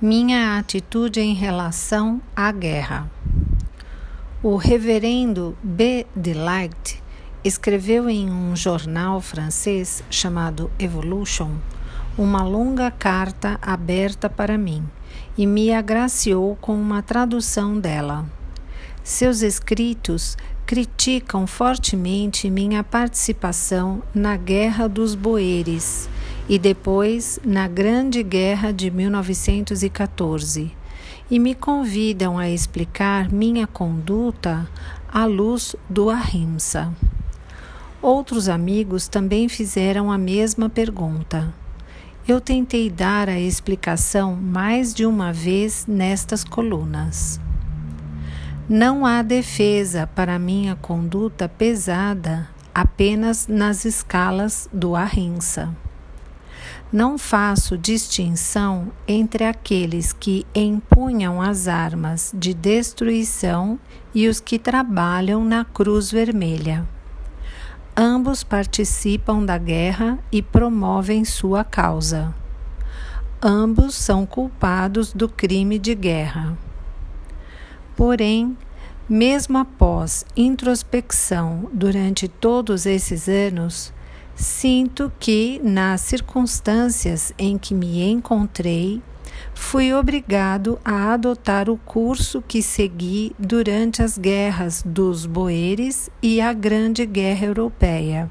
Minha 0.00 0.58
atitude 0.58 1.20
em 1.20 1.32
relação 1.32 2.20
à 2.36 2.52
guerra. 2.52 3.10
O 4.42 4.56
reverendo 4.56 5.56
B. 5.62 6.06
Delight 6.14 7.02
escreveu 7.42 8.10
em 8.10 8.30
um 8.30 8.54
jornal 8.54 9.22
francês 9.22 10.04
chamado 10.10 10.70
Evolution 10.78 11.52
uma 12.18 12.42
longa 12.42 12.90
carta 12.90 13.58
aberta 13.62 14.28
para 14.28 14.58
mim 14.58 14.84
e 15.36 15.46
me 15.46 15.72
agraciou 15.72 16.56
com 16.56 16.78
uma 16.78 17.00
tradução 17.00 17.80
dela. 17.80 18.26
Seus 19.02 19.40
escritos 19.40 20.36
criticam 20.66 21.46
fortemente 21.46 22.50
minha 22.50 22.84
participação 22.84 24.02
na 24.14 24.36
Guerra 24.36 24.90
dos 24.90 25.14
Boeres 25.14 26.06
e 26.48 26.58
depois 26.58 27.40
na 27.44 27.66
Grande 27.66 28.22
Guerra 28.22 28.72
de 28.72 28.90
1914 28.90 30.72
e 31.30 31.38
me 31.38 31.54
convidam 31.54 32.38
a 32.38 32.48
explicar 32.48 33.32
minha 33.32 33.66
conduta 33.66 34.68
à 35.08 35.24
luz 35.24 35.74
do 35.90 36.08
Ahimsa. 36.08 36.92
Outros 38.00 38.48
amigos 38.48 39.08
também 39.08 39.48
fizeram 39.48 40.12
a 40.12 40.18
mesma 40.18 40.68
pergunta. 40.68 41.52
Eu 42.28 42.40
tentei 42.40 42.90
dar 42.90 43.28
a 43.28 43.38
explicação 43.38 44.36
mais 44.36 44.94
de 44.94 45.04
uma 45.04 45.32
vez 45.32 45.86
nestas 45.86 46.44
colunas. 46.44 47.40
Não 48.68 49.06
há 49.06 49.22
defesa 49.22 50.08
para 50.08 50.38
minha 50.38 50.76
conduta 50.76 51.48
pesada 51.48 52.48
apenas 52.74 53.46
nas 53.46 53.84
escalas 53.84 54.68
do 54.72 54.94
Ahimsa. 54.94 55.74
Não 56.92 57.18
faço 57.18 57.76
distinção 57.76 58.92
entre 59.08 59.44
aqueles 59.44 60.12
que 60.12 60.46
empunham 60.54 61.42
as 61.42 61.66
armas 61.66 62.30
de 62.32 62.54
destruição 62.54 63.78
e 64.14 64.28
os 64.28 64.38
que 64.38 64.56
trabalham 64.56 65.44
na 65.44 65.64
Cruz 65.64 66.12
Vermelha. 66.12 66.86
Ambos 67.96 68.44
participam 68.44 69.44
da 69.44 69.58
guerra 69.58 70.16
e 70.30 70.40
promovem 70.40 71.24
sua 71.24 71.64
causa. 71.64 72.32
Ambos 73.42 73.96
são 73.96 74.24
culpados 74.24 75.12
do 75.12 75.28
crime 75.28 75.80
de 75.80 75.94
guerra. 75.94 76.56
Porém, 77.96 78.56
mesmo 79.08 79.58
após 79.58 80.24
introspecção 80.36 81.68
durante 81.72 82.28
todos 82.28 82.86
esses 82.86 83.28
anos, 83.28 83.92
Sinto 84.36 85.10
que, 85.18 85.60
nas 85.64 86.02
circunstâncias 86.02 87.32
em 87.38 87.56
que 87.56 87.74
me 87.74 88.02
encontrei, 88.02 89.00
fui 89.54 89.94
obrigado 89.94 90.78
a 90.84 91.14
adotar 91.14 91.70
o 91.70 91.78
curso 91.78 92.44
que 92.46 92.62
segui 92.62 93.34
durante 93.38 94.02
as 94.02 94.18
guerras 94.18 94.82
dos 94.84 95.24
Boeres 95.24 96.10
e 96.22 96.38
a 96.38 96.52
Grande 96.52 97.06
Guerra 97.06 97.46
Europeia, 97.46 98.30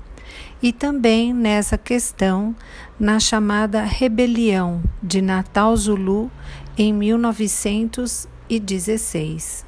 e 0.61 0.71
também 0.71 1.33
nessa 1.33 1.75
questão 1.75 2.55
na 2.99 3.19
chamada 3.19 3.81
Rebelião 3.81 4.83
de 5.01 5.23
Natal 5.23 5.75
Zulu 5.75 6.29
em 6.77 6.93
1916. 6.93 9.65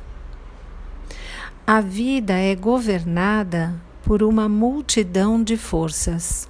A 1.66 1.81
vida 1.81 2.33
é 2.33 2.55
governada 2.55 3.86
por 4.08 4.23
uma 4.23 4.47
multidão 4.47 5.44
de 5.44 5.58
forças. 5.58 6.47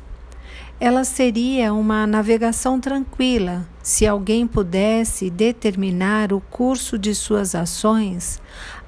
Ela 0.80 1.03
seria 1.03 1.73
uma 1.73 2.05
navegação 2.05 2.80
tranquila 2.80 3.67
se 3.81 4.05
alguém 4.05 4.45
pudesse 4.45 5.31
determinar 5.31 6.31
o 6.31 6.39
curso 6.39 7.00
de 7.00 7.16
suas 7.16 7.55
ações 7.55 8.39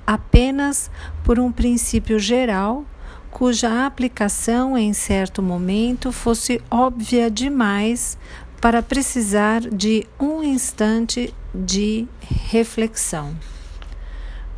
apenas 0.06 0.92
por 1.23 1.40
um 1.40 1.52
princípio 1.52 2.20
geral 2.20 2.86
cuja 3.31 3.88
aplicação 3.88 4.78
em 4.78 4.94
certo 4.94 5.41
momento 5.41 6.12
fosse 6.12 6.62
óbvia 6.69 7.30
demais 7.30 8.19
para 8.62 8.84
precisar 8.84 9.62
de 9.62 10.06
um 10.19 10.44
instante 10.44 11.34
de 11.56 12.07
reflexão 12.22 13.36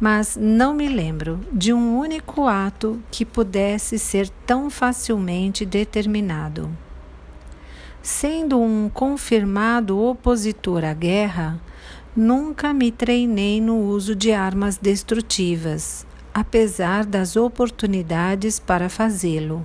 mas 0.01 0.35
não 0.35 0.73
me 0.73 0.89
lembro 0.89 1.39
de 1.53 1.71
um 1.71 1.95
único 1.95 2.47
ato 2.47 2.99
que 3.11 3.23
pudesse 3.23 3.99
ser 3.99 4.27
tão 4.47 4.67
facilmente 4.67 5.63
determinado. 5.63 6.75
Sendo 8.01 8.59
um 8.59 8.89
confirmado 8.89 9.99
opositor 9.99 10.83
à 10.83 10.91
guerra, 10.91 11.61
nunca 12.15 12.73
me 12.73 12.91
treinei 12.91 13.61
no 13.61 13.77
uso 13.77 14.15
de 14.15 14.31
armas 14.31 14.75
destrutivas, 14.75 16.03
apesar 16.33 17.05
das 17.05 17.35
oportunidades 17.35 18.57
para 18.57 18.89
fazê-lo. 18.89 19.63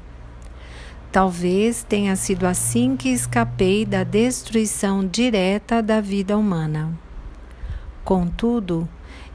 Talvez 1.11 1.83
tenha 1.83 2.15
sido 2.15 2.45
assim 2.45 2.95
que 2.95 3.09
escapei 3.09 3.87
da 3.87 4.05
destruição 4.05 5.07
direta 5.07 5.83
da 5.83 5.99
vida 5.99 6.37
humana. 6.37 6.93
Contudo, 8.05 8.87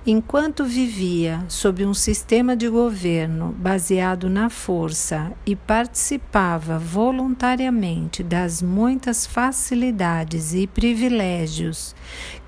Enquanto 0.04 0.66
vivia 0.66 1.46
sob 1.48 1.86
um 1.86 1.94
sistema 1.94 2.56
de 2.56 2.68
governo 2.68 3.56
baseado 3.60 4.32
na 4.32 4.50
força 4.50 5.32
e 5.46 5.56
participava 5.56 6.80
voluntariamente 6.80 8.24
das 8.24 8.64
muitas 8.64 9.28
facilidades 9.28 10.56
e 10.56 10.66
privilégios 10.66 11.96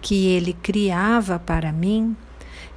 que 0.02 0.26
ele 0.26 0.54
criava 0.54 1.38
para 1.38 1.72
mim, 1.72 2.16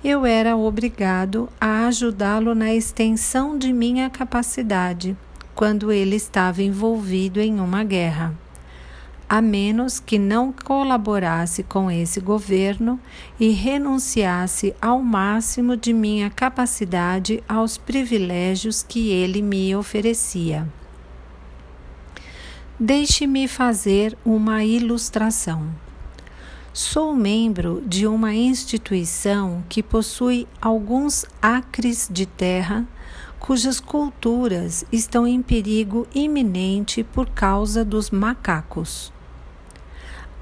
eu 0.04 0.26
era 0.26 0.54
obrigado 0.54 1.48
a 1.58 1.86
ajudá-lo 1.86 2.54
na 2.54 2.74
extensão 2.74 3.56
de 3.56 3.72
minha 3.72 4.10
capacidade 4.10 5.16
quando 5.54 5.90
ele 5.90 6.16
estava 6.16 6.62
envolvido 6.62 7.40
em 7.40 7.60
uma 7.60 7.82
guerra 7.82 8.34
a 9.28 9.42
menos 9.42 9.98
que 9.98 10.18
não 10.18 10.52
colaborasse 10.52 11.62
com 11.62 11.90
esse 11.90 12.20
governo 12.20 13.00
e 13.40 13.50
renunciasse 13.50 14.74
ao 14.80 15.02
máximo 15.02 15.76
de 15.76 15.92
minha 15.92 16.30
capacidade 16.30 17.42
aos 17.48 17.76
privilégios 17.76 18.82
que 18.82 19.10
ele 19.10 19.42
me 19.42 19.74
oferecia. 19.74 20.68
Deixe-me 22.78 23.48
fazer 23.48 24.16
uma 24.24 24.62
ilustração. 24.62 25.66
Sou 26.72 27.14
membro 27.14 27.82
de 27.86 28.06
uma 28.06 28.34
instituição 28.34 29.64
que 29.66 29.82
possui 29.82 30.46
alguns 30.60 31.24
acres 31.40 32.06
de 32.12 32.26
terra 32.26 32.86
cujas 33.40 33.80
culturas 33.80 34.84
estão 34.92 35.26
em 35.26 35.40
perigo 35.40 36.06
iminente 36.14 37.02
por 37.02 37.30
causa 37.30 37.84
dos 37.84 38.10
macacos. 38.10 39.15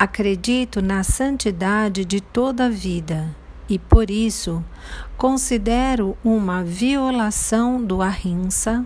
Acredito 0.05 0.83
na 0.83 1.03
santidade 1.03 2.05
de 2.05 2.21
toda 2.21 2.67
a 2.67 2.69
vida 2.69 3.35
e, 3.67 3.79
por 3.79 4.11
isso, 4.11 4.63
considero 5.17 6.15
uma 6.23 6.63
violação 6.63 7.83
do 7.83 8.03
ahimsa 8.03 8.85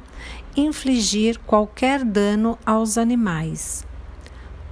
infligir 0.56 1.36
qualquer 1.40 2.04
dano 2.04 2.56
aos 2.64 2.96
animais. 2.96 3.84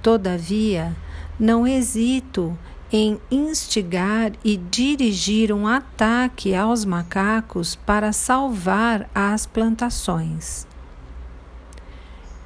Todavia, 0.01 0.95
não 1.37 1.67
hesito 1.67 2.57
em 2.89 3.19
instigar 3.29 4.31
e 4.41 4.55
dirigir 4.55 5.51
um 5.51 5.67
ataque 5.67 6.55
aos 6.55 6.85
macacos 6.85 7.75
para 7.75 8.13
salvar 8.13 9.09
as 9.13 9.45
plantações. 9.45 10.65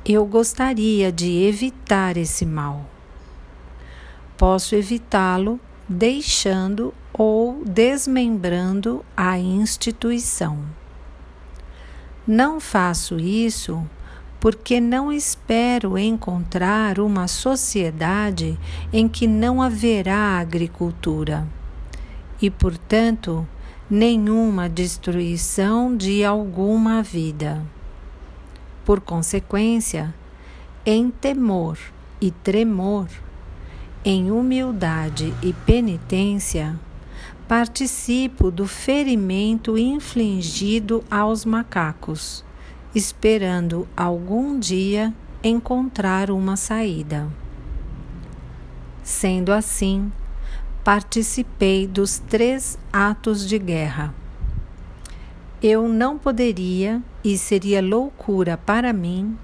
Eu 0.03 0.25
gostaria 0.25 1.11
de 1.11 1.43
evitar 1.43 2.17
esse 2.17 2.47
mal 2.47 2.90
posso 4.41 4.73
evitá-lo 4.75 5.59
deixando 5.87 6.91
ou 7.13 7.63
desmembrando 7.63 9.05
a 9.15 9.37
instituição. 9.37 10.65
Não 12.25 12.59
faço 12.59 13.19
isso 13.19 13.87
porque 14.39 14.81
não 14.81 15.11
espero 15.13 15.95
encontrar 15.95 16.99
uma 16.99 17.27
sociedade 17.27 18.57
em 18.91 19.07
que 19.07 19.27
não 19.27 19.61
haverá 19.61 20.39
agricultura 20.39 21.47
e, 22.41 22.49
portanto, 22.49 23.47
nenhuma 23.87 24.67
destruição 24.67 25.95
de 25.95 26.25
alguma 26.25 27.03
vida. 27.03 27.63
Por 28.83 29.01
consequência, 29.01 30.11
em 30.83 31.11
temor 31.11 31.77
e 32.19 32.31
tremor, 32.31 33.05
em 34.03 34.31
humildade 34.31 35.31
e 35.43 35.53
penitência, 35.53 36.75
participo 37.47 38.49
do 38.49 38.65
ferimento 38.65 39.77
infligido 39.77 41.03
aos 41.11 41.45
macacos, 41.45 42.43
esperando 42.95 43.87
algum 43.95 44.59
dia 44.59 45.13
encontrar 45.43 46.31
uma 46.31 46.55
saída. 46.55 47.27
Sendo 49.03 49.51
assim, 49.51 50.11
participei 50.83 51.85
dos 51.85 52.17
três 52.17 52.79
atos 52.91 53.47
de 53.47 53.59
guerra. 53.59 54.13
Eu 55.61 55.87
não 55.87 56.17
poderia, 56.17 57.03
e 57.23 57.37
seria 57.37 57.83
loucura 57.83 58.57
para 58.57 58.91
mim, 58.91 59.37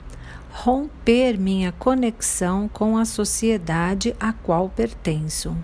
romper 0.63 1.37
minha 1.37 1.71
conexão 1.71 2.67
com 2.67 2.97
a 2.97 3.05
sociedade 3.05 4.15
a 4.19 4.33
qual 4.33 4.67
pertenço. 4.67 5.55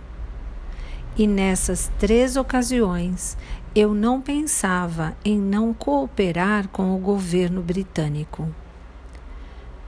E 1.18 1.25
nessas 1.25 1.92
três 1.98 2.38
ocasiões 2.38 3.36
eu 3.75 3.95
não 3.95 4.22
pensava 4.22 5.18
em 5.25 5.40
não 5.40 5.74
cooperar 5.74 6.68
com 6.68 6.95
o 6.95 7.00
governo 7.00 7.60
britânico. 7.63 8.48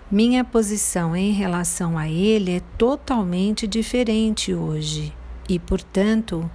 Minha 0.10 0.44
posição 0.44 1.16
em 1.16 1.32
relação 1.32 2.00
a 2.00 2.10
ele 2.10 2.58
é 2.58 2.62
totalmente 2.76 3.68
diferente 3.68 4.56
hoje 4.56 5.14
e, 5.48 5.60
portanto, 5.60 6.50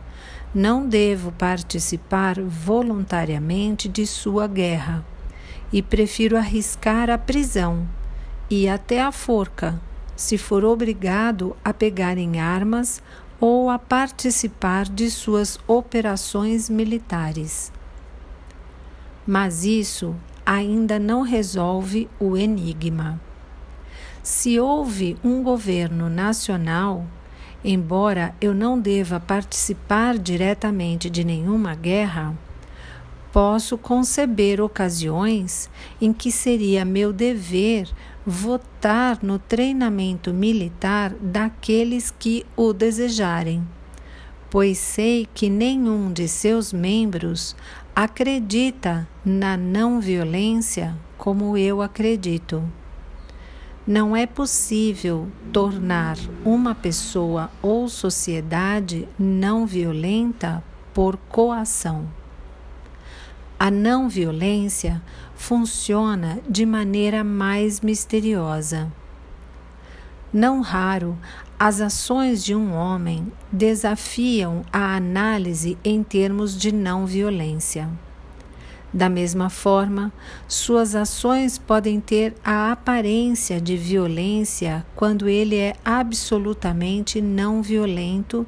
não 0.53 0.89
devo 0.89 1.31
participar 1.31 2.41
voluntariamente 2.41 3.89
de 3.89 4.05
sua 4.05 4.49
guerra 4.49 5.05
e 5.73 5.81
prefiro 5.81 6.37
arriscar 6.37 7.09
a 7.09 7.17
prisão 7.17 7.87
e 8.51 8.69
até 8.69 9.01
a 9.01 9.13
forca 9.13 9.81
se 10.17 10.37
for 10.37 10.65
obrigado 10.65 11.57
a 11.65 11.73
pegar 11.73 12.19
em 12.19 12.41
armas 12.41 13.03
ou 13.41 13.71
a 13.71 13.79
participar 13.79 14.87
de 14.87 15.11
suas 15.11 15.59
operações 15.67 16.69
militares. 16.69 17.73
Mas 19.27 19.65
isso 19.65 20.15
ainda 20.45 20.99
não 20.99 21.23
resolve 21.23 22.07
o 22.19 22.37
enigma. 22.37 23.19
Se 24.23 24.61
houve 24.61 25.17
um 25.25 25.43
governo 25.43 26.11
nacional, 26.11 27.07
embora 27.65 28.35
eu 28.41 28.53
não 28.53 28.79
deva 28.79 29.19
participar 29.19 30.19
diretamente 30.19 31.09
de 31.09 31.25
nenhuma 31.25 31.75
guerra, 31.75 32.37
posso 33.33 33.79
conceber 33.79 34.61
ocasiões 34.61 35.71
em 36.01 36.13
que 36.13 36.31
seria 36.31 36.85
meu 36.85 37.13
dever 37.13 37.89
votar 38.27 39.19
no 39.23 39.39
treinamento 39.39 40.33
militar 40.33 41.11
daqueles 41.21 42.11
que 42.11 42.45
o 42.57 42.73
desejarem, 42.73 43.67
pois 44.51 44.79
sei 44.79 45.27
que 45.33 45.49
nenhum 45.49 46.13
de 46.13 46.29
seus 46.29 46.73
membros 46.73 47.57
acredita 47.95 49.09
na 49.25 49.57
não 49.57 50.01
violência 50.01 50.97
como 51.17 51.57
eu 51.57 51.83
acredito. 51.83 52.63
Não 53.87 54.15
é 54.15 54.27
possível 54.27 55.27
tornar 55.53 56.17
uma 56.45 56.75
pessoa 56.75 57.51
ou 57.63 57.89
sociedade 57.89 59.09
não 59.19 59.67
violenta 59.67 60.63
por 60.95 61.17
coação. 61.17 62.20
A 63.63 63.71
não 63.71 64.09
violência 64.09 65.03
funciona 65.35 66.39
de 66.49 66.65
maneira 66.65 67.23
mais 67.23 67.83
misteriosa. 67.83 68.91
Não 70.33 70.63
raro, 70.63 71.19
as 71.59 71.79
ações 71.79 72.43
de 72.43 72.55
um 72.55 72.73
homem 72.73 73.31
desafiam 73.53 74.65
a 74.73 74.97
análise 74.97 75.77
em 75.85 76.03
termos 76.03 76.57
de 76.57 76.73
não 76.73 77.05
violência. 77.05 77.87
Da 78.95 79.11
mesma 79.11 79.51
forma, 79.51 80.11
suas 80.49 80.95
ações 80.95 81.59
podem 81.59 82.01
ter 82.01 82.35
a 82.43 82.73
aparência 82.73 83.61
de 83.61 83.77
violência 83.77 84.87
quando 84.97 85.29
ele 85.29 85.57
é 85.57 85.75
absolutamente 85.85 87.21
não 87.21 87.61
violento, 87.61 88.47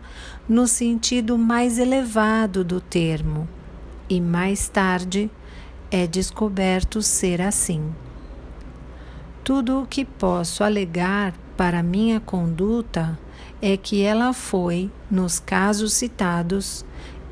no 0.48 0.66
sentido 0.66 1.36
mais 1.36 1.78
elevado 1.78 2.64
do 2.64 2.80
termo, 2.80 3.46
e 4.08 4.20
mais 4.20 4.68
tarde 4.68 5.30
é 5.90 6.06
descoberto 6.06 7.02
ser 7.02 7.40
assim. 7.40 7.92
Tudo 9.44 9.82
o 9.82 9.86
que 9.86 10.04
posso 10.04 10.62
alegar 10.62 11.34
para 11.56 11.82
minha 11.82 12.20
conduta 12.20 13.18
é 13.60 13.76
que 13.76 14.02
ela 14.02 14.32
foi, 14.32 14.90
nos 15.10 15.38
casos 15.38 15.92
citados, 15.92 16.84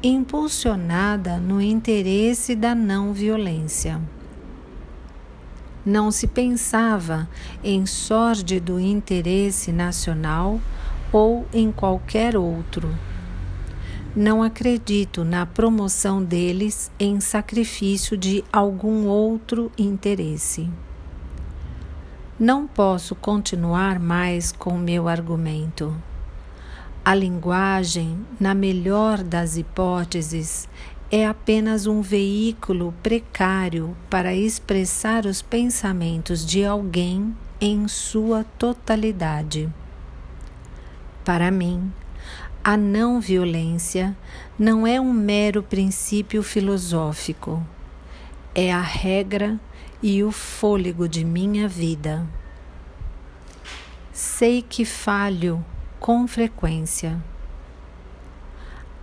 impulsionada 0.02 1.38
no 1.38 1.60
interesse 1.60 2.54
da 2.54 2.74
não 2.74 3.12
violência. 3.12 4.00
Não 5.84 6.10
se 6.10 6.26
pensava 6.26 7.28
em 7.64 7.86
sórdido 7.86 8.78
interesse 8.78 9.72
nacional 9.72 10.60
ou 11.12 11.46
em 11.52 11.72
qualquer 11.72 12.36
outro. 12.36 12.94
Não 14.14 14.42
acredito 14.42 15.24
na 15.24 15.46
promoção 15.46 16.20
deles 16.20 16.90
em 16.98 17.20
sacrifício 17.20 18.16
de 18.16 18.42
algum 18.52 19.06
outro 19.06 19.70
interesse. 19.78 20.68
Não 22.36 22.66
posso 22.66 23.14
continuar 23.14 24.00
mais 24.00 24.50
com 24.50 24.76
meu 24.76 25.06
argumento. 25.06 25.94
A 27.04 27.14
linguagem, 27.14 28.18
na 28.40 28.52
melhor 28.52 29.22
das 29.22 29.56
hipóteses, 29.56 30.68
é 31.08 31.24
apenas 31.24 31.86
um 31.86 32.02
veículo 32.02 32.92
precário 33.04 33.96
para 34.08 34.34
expressar 34.34 35.24
os 35.24 35.40
pensamentos 35.40 36.44
de 36.44 36.64
alguém 36.64 37.32
em 37.60 37.86
sua 37.86 38.42
totalidade. 38.58 39.72
Para 41.24 41.50
mim, 41.50 41.92
a 42.62 42.76
não 42.76 43.20
violência 43.20 44.14
não 44.58 44.86
é 44.86 45.00
um 45.00 45.12
mero 45.12 45.62
princípio 45.62 46.42
filosófico, 46.42 47.66
é 48.54 48.70
a 48.70 48.82
regra 48.82 49.58
e 50.02 50.22
o 50.22 50.30
fôlego 50.30 51.08
de 51.08 51.24
minha 51.24 51.66
vida. 51.66 52.26
Sei 54.12 54.60
que 54.60 54.84
falho 54.84 55.64
com 55.98 56.28
frequência, 56.28 57.22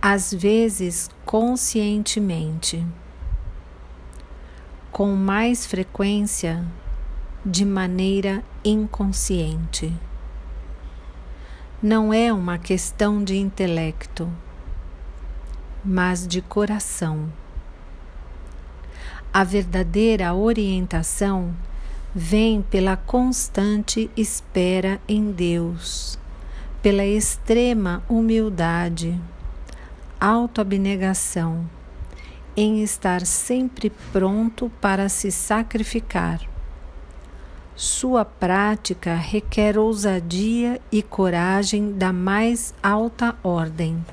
às 0.00 0.32
vezes 0.32 1.10
conscientemente, 1.24 2.86
com 4.92 5.16
mais 5.16 5.66
frequência 5.66 6.64
de 7.44 7.64
maneira 7.64 8.44
inconsciente. 8.64 9.92
Não 11.82 12.12
é 12.12 12.32
uma 12.32 12.58
questão 12.58 13.22
de 13.22 13.36
intelecto, 13.36 14.28
mas 15.84 16.26
de 16.26 16.42
coração. 16.42 17.32
A 19.32 19.44
verdadeira 19.44 20.34
orientação 20.34 21.54
vem 22.14 22.62
pela 22.62 22.96
constante 22.96 24.10
espera 24.16 25.00
em 25.06 25.30
Deus 25.30 26.18
pela 26.82 27.04
extrema 27.04 28.02
humildade, 28.08 29.20
autoabnegação, 30.20 31.68
em 32.56 32.82
estar 32.82 33.26
sempre 33.26 33.90
pronto 34.12 34.70
para 34.80 35.08
se 35.08 35.30
sacrificar. 35.32 36.40
Sua 37.80 38.24
prática 38.24 39.14
requer 39.14 39.78
ousadia 39.78 40.80
e 40.90 41.00
coragem 41.00 41.92
da 41.92 42.12
mais 42.12 42.74
alta 42.82 43.36
ordem. 43.40 44.04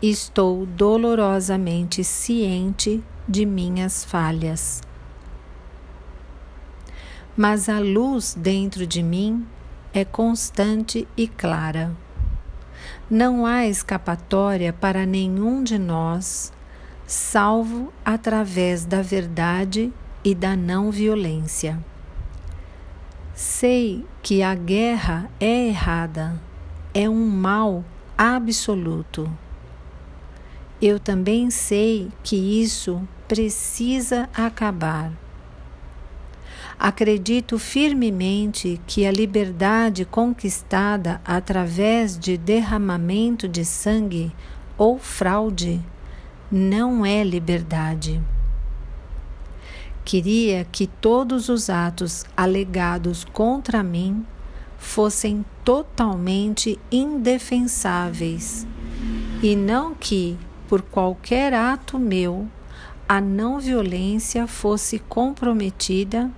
Estou 0.00 0.64
dolorosamente 0.64 2.02
ciente 2.02 3.04
de 3.28 3.44
minhas 3.44 4.06
falhas. 4.06 4.80
Mas 7.36 7.68
a 7.68 7.78
luz 7.78 8.34
dentro 8.34 8.86
de 8.86 9.02
mim 9.02 9.46
é 9.92 10.02
constante 10.02 11.06
e 11.14 11.28
clara. 11.28 11.94
Não 13.10 13.44
há 13.44 13.66
escapatória 13.66 14.72
para 14.72 15.04
nenhum 15.04 15.62
de 15.62 15.78
nós, 15.78 16.54
salvo 17.06 17.92
através 18.02 18.86
da 18.86 19.02
verdade 19.02 19.92
e 20.24 20.34
da 20.34 20.56
não 20.56 20.90
violência. 20.90 21.78
Sei 23.40 24.04
que 24.20 24.42
a 24.42 24.52
guerra 24.52 25.30
é 25.38 25.68
errada, 25.68 26.42
é 26.92 27.08
um 27.08 27.28
mal 27.28 27.84
absoluto. 28.16 29.30
Eu 30.82 30.98
também 30.98 31.48
sei 31.48 32.08
que 32.24 32.34
isso 32.34 33.00
precisa 33.28 34.28
acabar 34.34 35.12
Acredito 36.78 37.58
firmemente 37.58 38.80
que 38.86 39.04
a 39.04 39.10
liberdade 39.10 40.04
conquistada 40.04 41.20
através 41.24 42.16
de 42.16 42.36
derramamento 42.36 43.48
de 43.48 43.64
sangue 43.64 44.32
ou 44.76 44.96
fraude 44.96 45.80
não 46.52 47.04
é 47.04 47.24
liberdade. 47.24 48.20
Queria 50.08 50.64
que 50.72 50.86
todos 50.86 51.50
os 51.50 51.68
atos 51.68 52.24
alegados 52.34 53.26
contra 53.26 53.82
mim 53.82 54.24
fossem 54.78 55.44
totalmente 55.62 56.80
indefensáveis, 56.90 58.66
e 59.42 59.54
não 59.54 59.94
que, 59.94 60.38
por 60.66 60.80
qualquer 60.80 61.52
ato 61.52 61.98
meu, 61.98 62.48
a 63.06 63.20
não 63.20 63.60
violência 63.60 64.46
fosse 64.46 64.98
comprometida 64.98 66.30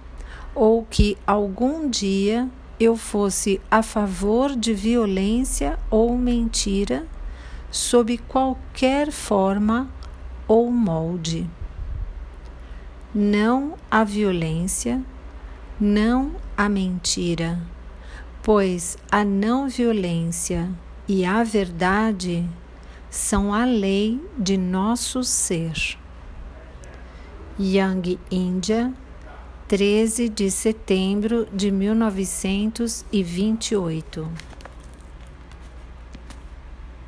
ou 0.53 0.85
que 0.85 1.17
algum 1.25 1.89
dia 1.89 2.49
eu 2.81 2.97
fosse 2.97 3.61
a 3.71 3.85
favor 3.85 4.57
de 4.57 4.75
violência 4.75 5.79
ou 5.89 6.19
mentira, 6.19 7.07
sob 7.71 8.19
qualquer 8.19 9.13
forma 9.13 9.89
ou 10.49 10.73
molde. 10.73 11.49
Não 13.13 13.75
a 13.91 14.05
violência, 14.05 15.05
não 15.81 16.37
a 16.57 16.69
mentira, 16.69 17.61
pois 18.41 18.97
a 19.11 19.25
não 19.25 19.69
violência 19.69 20.71
e 21.09 21.25
a 21.25 21.43
verdade 21.43 22.49
são 23.11 23.53
a 23.53 23.65
lei 23.65 24.25
de 24.39 24.57
nosso 24.57 25.25
ser. 25.25 25.99
Yang 27.59 28.21
Índia, 28.31 28.95
13 29.67 30.29
de 30.29 30.49
setembro 30.49 31.49
de 31.53 31.73
1928 31.73 34.31